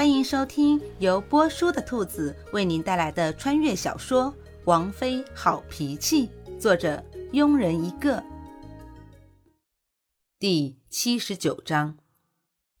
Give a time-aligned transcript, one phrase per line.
[0.00, 4.32] 欢迎收听由波叔的兔子为您带来的穿越小说
[4.64, 6.26] 《王妃好脾气》，
[6.58, 7.04] 作者
[7.34, 8.24] 庸人一个。
[10.38, 11.98] 第七十九章，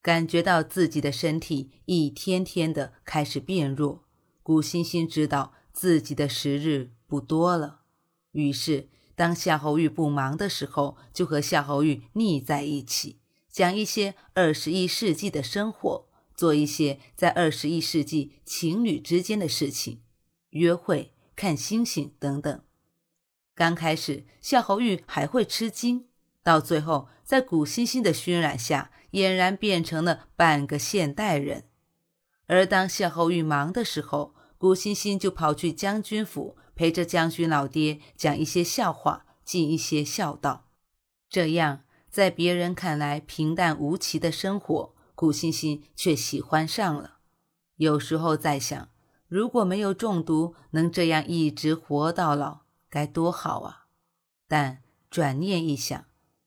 [0.00, 4.04] 感觉到自己的身体一天天的开始变弱，
[4.42, 7.80] 古欣欣知道自己的时日不多了。
[8.32, 13.18] 于是，当夏侯玉不忙的时候，就和夏侯玉腻在一起，
[13.50, 16.06] 讲一些二十一世纪的生活。
[16.40, 20.00] 做一些在二十一世纪情侣之间的事情，
[20.52, 22.62] 约会、看星星等等。
[23.54, 26.06] 刚开始，夏侯玉还会吃惊，
[26.42, 31.64] 到最后，在古欣欣的熏染下，俨然变成了半个现代人。
[32.46, 40.70] 而当夏侯玉忙的时候，古欣欣就跑去将军府，陪着将军老爹讲一些笑话，尽一些孝道。
[41.28, 44.94] 这样，在别人看来平淡无奇的生活。
[45.20, 47.18] 古欣欣却喜欢上了。
[47.76, 48.88] 有时候在想，
[49.28, 53.84] 如果没有中毒，能这样一直活到老，该多好啊！
[54.48, 56.06] 但转念一想，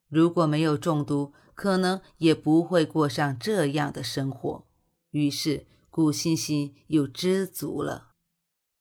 [0.10, 4.66] 如果没有中毒，可能也不会过上这样的生活。
[5.12, 8.14] 于是，古欣欣又知足了。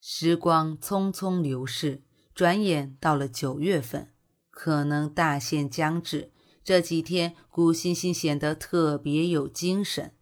[0.01, 2.03] 时光匆匆流逝，
[2.35, 4.11] 转眼到了九月份，
[4.49, 6.33] 可能大限将至。
[6.65, 10.13] 这几天，古欣欣显得特别有精神。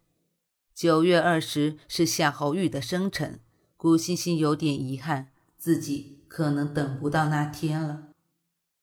[0.74, 3.40] 九月二十是夏侯玉的生辰，
[3.76, 8.08] 古欣欣有点遗憾，自己可能等不到那天了。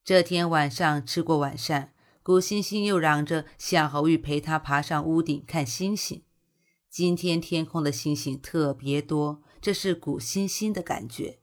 [0.03, 6.22] 这天晚上吃过晚膳，古欣欣又嚷着夏侯玉陪她爬上屋顶看星星。
[6.91, 11.39] 今天天空的星星特别多，这是古欣欣的感觉。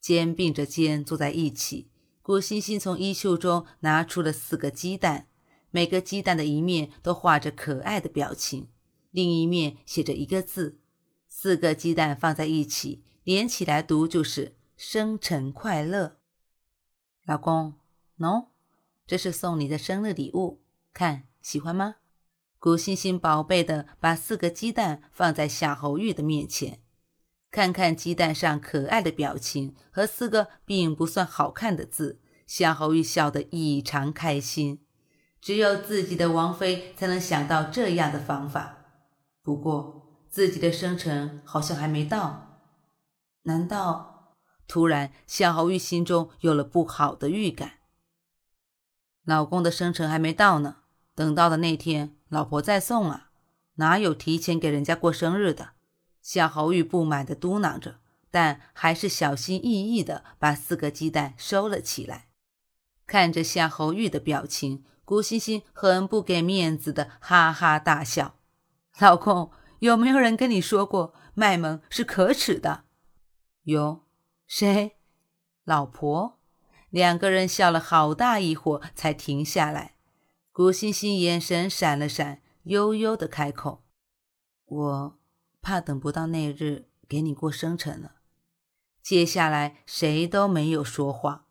[0.00, 1.90] 肩并着肩坐在一起。
[2.26, 5.28] 古欣欣从衣袖中拿出了四个鸡蛋，
[5.70, 8.66] 每个鸡蛋的一面都画着可爱的表情，
[9.12, 10.80] 另一面写着一个字。
[11.28, 16.16] 四个鸡蛋放在一起，连起来读就是“生辰快乐”。
[17.26, 17.74] 老公，
[18.18, 18.46] 喏，
[19.06, 21.94] 这是送你的生日礼物，看喜欢吗？
[22.58, 26.80] 古欣欣宝贝的把四个鸡蛋放在夏侯玉的面前。
[27.56, 34.84] 看看鸡蛋上可爱的表情和四个并不算好看的字，夏侯玉笑得异常开心。
[35.40, 38.76] 只有自己的王妃才能想到这样的方法。
[39.42, 42.60] 不过自己的生辰好像还没到，
[43.44, 44.34] 难道？
[44.68, 47.78] 突然，夏侯玉心中有了不好的预感。
[49.24, 50.76] 老公的生辰还没到呢，
[51.14, 53.30] 等到的那天，老婆再送啊，
[53.76, 55.75] 哪有提前给人家过生日的？
[56.26, 58.00] 夏侯玉不满地嘟囔着，
[58.32, 62.26] 但还是小心翼翼地把四个鸡蛋收了起来。
[63.06, 68.40] 看着夏侯玉的表情，古欣欣很不给面子的哈哈大笑
[68.98, 72.86] ：“老公，有没有人跟你说过卖萌是可耻的
[73.62, 74.04] ？”“有，
[74.48, 74.96] 谁
[75.62, 76.40] ？”“老婆。”
[76.90, 79.94] 两个人笑了好大一会儿才停下来。
[80.50, 83.84] 古欣欣眼神闪了闪，悠悠的开口
[84.66, 85.15] ：“我。”
[85.66, 88.12] 怕等不到那日给你过生辰了。
[89.02, 91.48] 接下来谁都没有说话，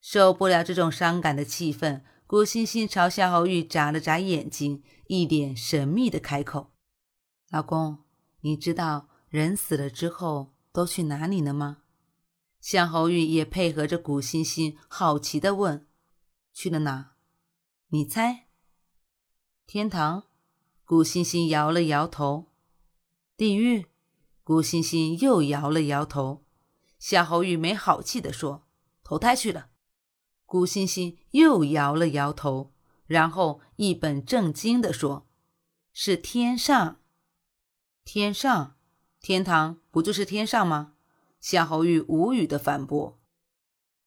[0.00, 6.70] 受不了这种伤感的气氛，古欣欣朝夏侯玉眨了眨眼睛，一脸神秘的开口
[7.50, 8.04] ：“老公，
[8.42, 11.78] 你知道人死了之后都去哪里了吗？”
[12.62, 15.84] 夏侯玉也配合着古欣欣，好奇的问
[16.54, 17.14] ：“去了哪？
[17.88, 18.46] 你猜？”
[19.66, 20.28] 天堂。
[20.84, 22.52] 古欣欣摇了摇头。
[23.38, 23.86] 地狱，
[24.42, 26.44] 顾欣欣又摇了摇头。
[26.98, 28.66] 夏侯玉没好气地说
[29.04, 29.68] ：“投胎去了。”
[30.44, 32.72] 顾欣欣又摇了摇头，
[33.06, 35.28] 然后一本正经地说
[35.94, 36.98] ：“是天上。”
[38.04, 38.74] 天上，
[39.20, 40.94] 天堂不就是天上吗？
[41.40, 43.20] 夏侯玉无语地反驳。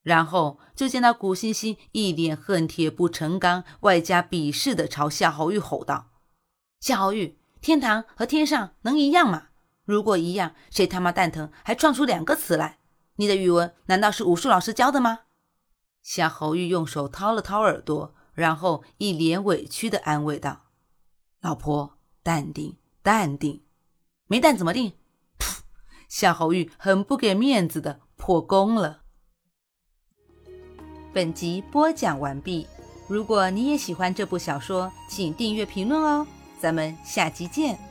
[0.02, 6.12] 然后就见到古欣欣一脸恨铁不成钢，外加鄙视地朝夏侯玉吼道
[6.82, 9.50] ：“夏侯玉！”天堂和天上能一样吗？
[9.86, 12.80] 如果一样，谁他妈蛋疼还撞出两个词来？
[13.18, 15.20] 你的语文难道是武术老师教的吗？
[16.02, 20.64] 夏侯玉用手掏了掏耳朵，然后一脸委屈的安慰道
[21.42, 23.64] ：“老婆，淡定，淡定，
[24.26, 24.94] 没蛋怎么定？”
[25.38, 25.60] 噗！
[26.10, 29.04] 夏侯玉很不给面子的破功了。
[31.14, 32.66] 本集播讲完毕。
[33.08, 36.26] 如果你也喜欢这部小说，请订阅、评论哦。
[36.62, 37.91] 咱们下期见。